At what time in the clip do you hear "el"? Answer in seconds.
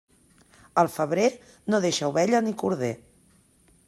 0.83-0.87